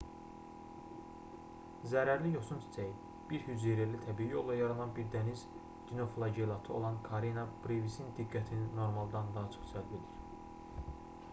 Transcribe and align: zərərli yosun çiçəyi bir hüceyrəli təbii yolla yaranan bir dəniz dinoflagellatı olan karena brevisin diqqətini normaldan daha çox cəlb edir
zərərli 1.89 2.29
yosun 2.35 2.61
çiçəyi 2.63 2.95
bir 3.33 3.43
hüceyrəli 3.49 3.99
təbii 4.05 4.31
yolla 4.35 4.55
yaranan 4.59 4.93
bir 4.95 5.11
dəniz 5.17 5.43
dinoflagellatı 5.91 6.73
olan 6.79 6.97
karena 7.09 7.45
brevisin 7.67 8.09
diqqətini 8.21 8.71
normaldan 8.81 9.29
daha 9.37 9.53
çox 9.57 9.69
cəlb 9.75 9.93
edir 9.99 10.91